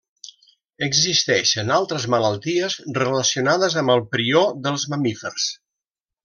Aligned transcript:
Existeixen 0.85 1.69
altres 1.75 2.07
malalties 2.13 2.77
relacionades 3.01 3.77
amb 3.83 3.95
el 3.97 4.03
prió 4.17 4.43
dels 4.65 4.89
mamífers. 4.95 5.47